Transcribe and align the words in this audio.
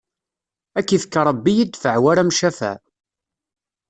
Ad 0.77 0.85
k-ifk 0.87 1.13
Ṛebbi 1.27 1.53
i 1.59 1.65
ddfeɛ 1.67 1.95
war 2.03 2.17
amcafaɛ! 2.21 2.73